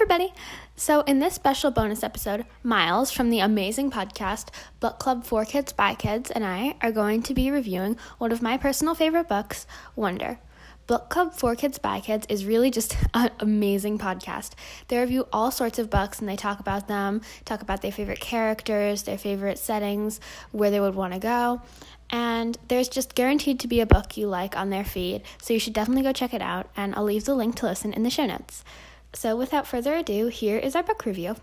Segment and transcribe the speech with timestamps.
[0.00, 0.32] everybody.
[0.76, 4.48] So, in this special bonus episode, Miles from the amazing podcast
[4.80, 8.40] Book Club for Kids by Kids and I are going to be reviewing one of
[8.40, 10.38] my personal favorite books, Wonder.
[10.86, 14.52] Book Club for Kids by Kids is really just an amazing podcast.
[14.88, 18.20] They review all sorts of books and they talk about them, talk about their favorite
[18.20, 20.18] characters, their favorite settings,
[20.50, 21.60] where they would want to go.
[22.08, 25.60] And there's just guaranteed to be a book you like on their feed, so you
[25.60, 26.70] should definitely go check it out.
[26.74, 28.64] And I'll leave the link to listen in the show notes.
[29.14, 31.36] So, without further ado, here is our book review.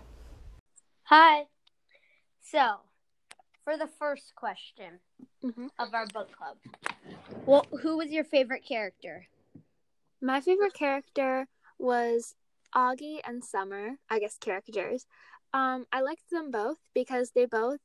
[1.04, 1.48] Hi.
[2.40, 2.82] So,
[3.64, 5.00] for the first question
[5.44, 5.68] Mm-hmm.
[5.78, 6.58] of our book club,
[7.46, 9.28] well, who was your favorite character?
[10.20, 12.34] My favorite character was
[12.74, 15.06] Augie and Summer, I guess characters.
[15.52, 17.80] Um, I liked them both because they both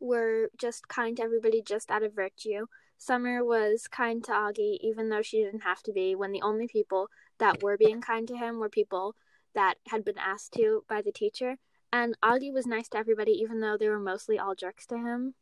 [0.00, 2.66] were just kind to everybody just out of virtue.
[2.98, 6.68] Summer was kind to Augie even though she didn't have to be, when the only
[6.68, 9.14] people that were being kind to him were people
[9.54, 11.56] that had been asked to by the teacher.
[11.92, 15.34] And Augie was nice to everybody even though they were mostly all jerks to him.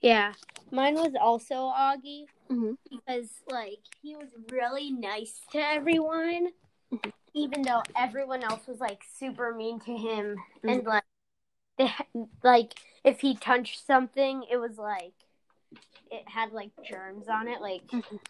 [0.00, 0.34] Yeah,
[0.70, 2.76] mine was also Augie Mhm.
[2.90, 6.52] because, like, he was really nice to everyone,
[6.92, 7.12] Mhm.
[7.32, 10.68] even though everyone else was like super mean to him, Mm-hmm.
[10.68, 11.04] and like,
[11.78, 11.90] they
[12.42, 15.14] like if he touched something, it was like
[16.10, 17.86] it had like germs on it, like.
[17.86, 18.20] Mhm.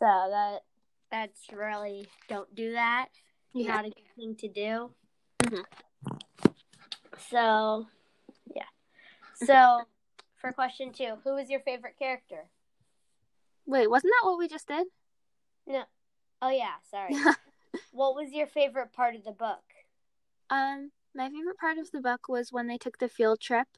[0.00, 0.64] So that
[1.14, 3.06] that's really don't do that.
[3.52, 3.76] Yeah.
[3.76, 4.90] Not a good thing to do.
[5.44, 5.64] Mhm.
[7.30, 7.86] So,
[8.52, 8.64] yeah.
[9.34, 9.82] So,
[10.40, 12.50] for question two, who is your favorite character?
[13.64, 14.88] Wait, wasn't that what we just did?
[15.68, 15.84] No.
[16.42, 17.14] Oh yeah, sorry.
[17.92, 19.62] what was your favorite part of the book?
[20.50, 23.68] Um, my favorite part of the book was when they took the field trip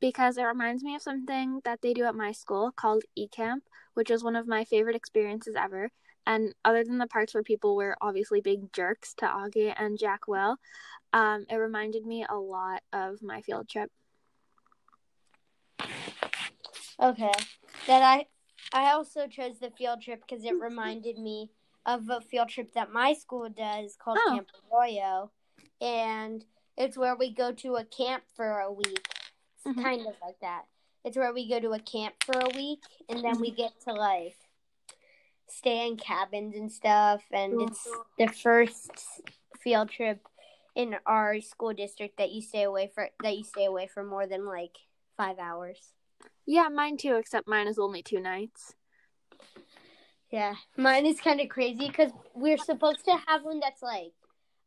[0.00, 3.60] because it reminds me of something that they do at my school called eCamp,
[3.94, 5.90] which was one of my favorite experiences ever.
[6.26, 10.28] And other than the parts where people were obviously big jerks to Augie and Jack
[10.28, 10.56] Will,
[11.12, 13.90] um, it reminded me a lot of my field trip.
[17.00, 17.32] Okay.
[17.86, 18.26] That I
[18.72, 21.50] I also chose the field trip because it reminded me
[21.86, 24.30] of a field trip that my school does called Oh.
[24.34, 25.30] Camp Arroyo,
[25.80, 26.44] and
[26.76, 29.08] it's where we go to a camp for a week.
[29.56, 29.82] It's Mhm.
[29.82, 30.66] kind of like that.
[31.04, 33.92] It's where we go to a camp for a week, and then we get to
[33.94, 34.36] like
[35.50, 37.22] stay in cabins and stuff.
[37.32, 37.88] And it's
[38.18, 38.90] the first
[39.60, 40.26] field trip
[40.74, 44.26] in our school district that you stay away for that you stay away for more
[44.26, 44.78] than like
[45.16, 45.92] five hours.
[46.46, 48.74] Yeah, mine too, except mine is only two nights.
[50.30, 54.12] Yeah, mine is kind of crazy because we're supposed to have one that's like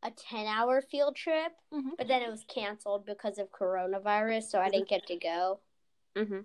[0.02, 1.96] a 10 hour field trip, Mhm.
[1.96, 5.60] but then it was canceled because of coronavirus, so I didn't get to go.
[6.14, 6.40] Mm-hmm.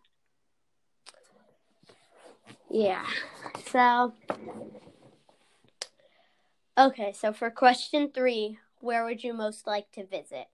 [2.69, 3.06] Yeah,
[3.66, 4.13] so.
[6.78, 10.47] Okay, so for question three, where would you most like to visit?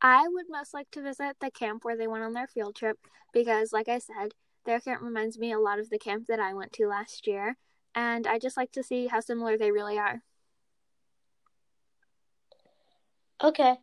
[0.00, 2.98] I would most like to visit the camp where they went on their field trip
[3.32, 4.32] because, like I said,
[4.66, 7.56] their camp reminds me a lot of the camp that I went to last year,
[7.94, 10.22] and I just like to see how similar they really are.
[13.42, 13.76] Okay,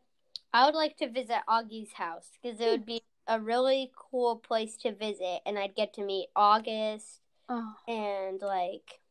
[0.53, 2.71] I would like to visit Augie's house because it hmm.
[2.71, 7.20] would be a really cool place to visit, and I'd get to meet August
[7.53, 9.01] Oh, and like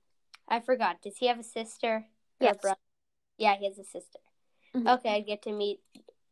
[0.49, 1.03] I forgot.
[1.03, 2.07] Does he have a sister?
[2.41, 2.79] or a brother?
[3.37, 4.19] Yeah, he has a sister.
[4.75, 4.89] Mhm.
[4.89, 5.81] Okay, I'd get to meet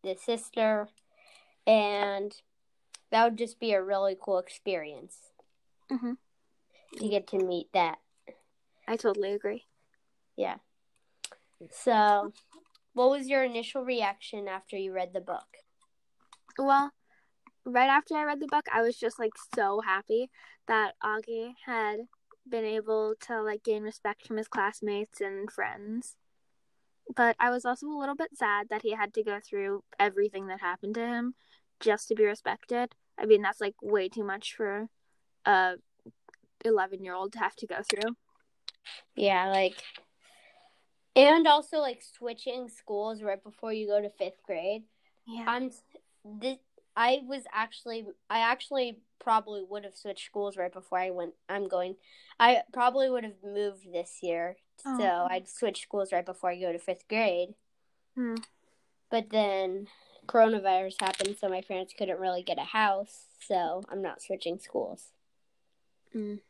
[0.02, 0.88] the sister,
[1.66, 2.34] and
[3.10, 5.32] that would just be a really cool experience
[5.90, 6.12] hmm
[6.98, 7.98] to get to meet that.
[8.86, 9.66] I totally agree.
[10.36, 10.56] Yeah.
[11.70, 12.32] So,
[12.94, 15.58] what was your initial reaction after you read the book?
[16.58, 16.92] Well,
[17.68, 20.30] right after I read the book, I was just like so happy
[20.66, 22.00] that Augie had
[22.48, 26.16] been able to like gain respect from his classmates and friends.
[27.14, 30.46] But I was also a little bit sad that he had to go through everything
[30.48, 31.34] that happened to him
[31.80, 32.94] just to be respected.
[33.18, 34.88] I mean, that's like way too much for
[35.44, 35.74] a
[36.64, 38.14] 11 year old to have to go through.
[39.16, 39.82] Yeah, like,
[41.16, 44.82] and also like switching schools right before you go to fifth grade.
[45.26, 45.44] Yeah.
[45.46, 45.70] I'm
[46.24, 46.58] this,
[46.98, 51.68] I was actually I actually probably would have switched schools right before I went I'm
[51.68, 51.94] going
[52.40, 54.56] I probably would have moved this year.
[54.82, 55.26] So Oh.
[55.30, 57.54] I'd switch schools right before I go to 5th grade.
[58.16, 58.34] Hmm.
[59.10, 59.86] But then
[60.26, 65.12] coronavirus happened so my parents couldn't really get a house, so I'm not switching schools.
[66.14, 66.40] Mm.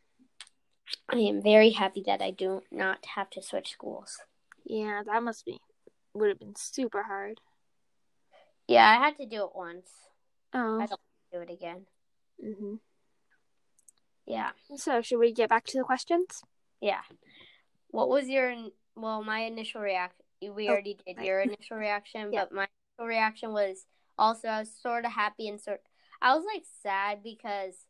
[1.10, 4.18] I am very happy that I do not have to switch schools.
[4.64, 5.58] Yeah, that must be
[6.14, 7.40] would have been super hard.
[8.66, 10.07] Yeah, I had to do it once.
[10.54, 10.80] Oh.
[10.80, 11.00] I don't
[11.32, 11.86] do it again.
[12.42, 12.76] hmm
[14.26, 14.50] Yeah.
[14.76, 16.42] So, should we get back to the questions?
[16.80, 17.00] Yeah.
[17.90, 18.54] What was your
[18.94, 21.26] well, my initial react we Oh, already did right.
[21.26, 22.44] your initial reaction, Yeah.
[22.44, 22.66] but my
[22.98, 23.86] initial reaction was
[24.18, 25.82] also I was sort of happy and sort.
[26.20, 27.86] I was like sad because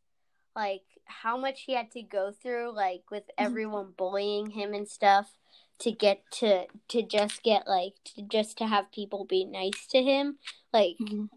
[0.55, 3.43] like how much he had to go through, like with Mm-hmm.
[3.43, 5.37] everyone bullying him and stuff,
[5.79, 10.01] to get to to just get like to just to have people be nice to
[10.01, 10.37] him,
[10.73, 11.29] like Mhm.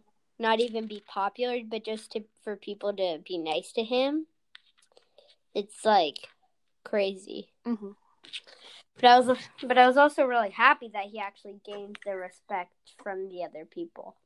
[0.43, 4.27] Not even be popular, but just to for people to be nice to him.
[5.55, 6.29] It's like
[6.85, 7.53] crazy.
[7.65, 7.97] Mhm.
[8.97, 12.75] But I was but I was also really happy that he actually gained the respect
[13.03, 14.17] from the other people.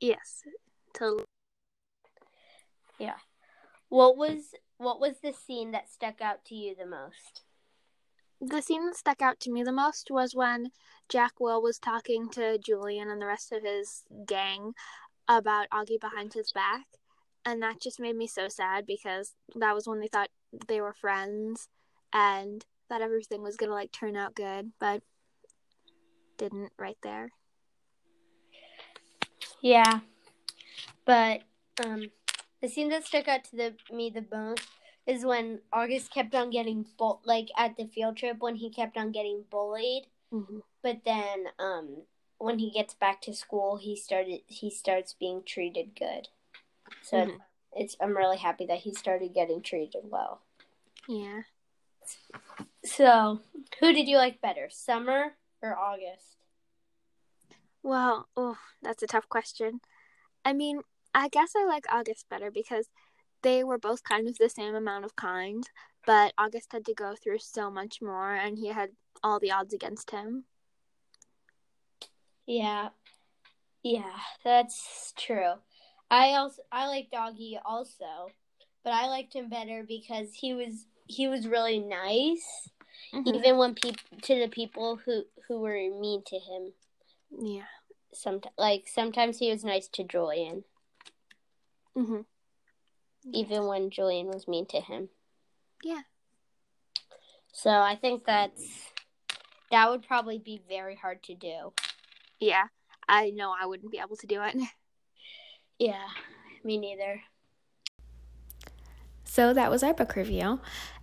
[0.00, 0.42] Yes.
[0.92, 1.24] Totally.
[2.98, 3.18] Yeah.
[3.88, 7.42] What was what was the scene that stuck out to you the most?
[8.40, 10.70] The scene that stuck out to me the most was when
[11.08, 14.74] Jack Will was talking to Julian and the rest of his gang
[15.28, 16.86] about Augie behind his back.
[17.44, 20.30] And that just made me so sad because that was when they thought
[20.66, 21.68] they were friends
[22.12, 25.02] and that everything was going to like turn out good, but
[26.36, 27.30] didn't right there.
[29.60, 30.00] Yeah.
[31.04, 31.42] But
[31.84, 32.10] um
[32.60, 34.66] the scene that stuck out to the me the most
[35.06, 38.96] is when August kept on getting bull like at the field trip when he kept
[38.96, 40.04] on getting bullied.
[40.32, 40.58] Mm-hmm.
[40.82, 42.02] But then um
[42.38, 46.28] when he gets back to school he started he starts being treated good.
[47.02, 47.40] So Mhm.
[47.72, 50.42] it's I'm really happy that he started getting treated well.
[51.08, 51.42] Yeah.
[52.84, 53.40] So,
[53.80, 56.36] who did you like better, Summer or August?
[57.82, 59.80] Well, oh, that's a tough question.
[60.44, 60.82] I mean,
[61.14, 62.88] I guess I like August better because
[63.42, 65.68] they were both kind of the same amount of kind,
[66.04, 68.90] but August had to go through so much more and he had
[69.22, 70.44] all the odds against him.
[72.46, 72.90] Yeah.
[73.82, 75.54] Yeah, that's true.
[76.10, 78.30] I also I like Augie also,
[78.84, 82.68] but I liked him better because he was he was really nice
[83.12, 83.34] Mhm.
[83.34, 86.72] even when people to the people who who were mean to him.
[87.30, 87.66] Yeah.
[88.12, 90.64] Sometimes like sometimes he was nice to Julian
[91.94, 92.22] hmm
[93.32, 95.08] even when Julian was mean to him.
[95.82, 96.02] Yeah.
[97.52, 98.92] So, I think that's
[99.70, 101.72] that would probably be very hard to do.
[102.40, 102.64] Yeah.
[103.08, 104.56] I know I wouldn't be able to do it.
[105.78, 106.06] Yeah,
[106.64, 107.20] me neither.
[109.24, 110.60] So that was our book review.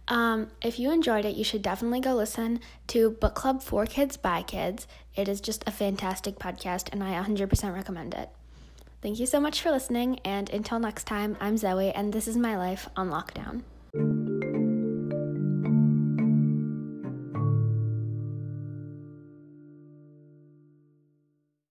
[0.08, 4.18] Um, if you enjoyed it, you should definitely go listen to Book Club for Kids
[4.18, 4.88] by Kids.
[5.16, 8.30] It is just a fantastic podcast, and I 100% recommend it.
[9.02, 12.36] Thank you so much for listening, and until next time, I'm Zoe, and this is
[12.36, 13.62] my life on lockdown.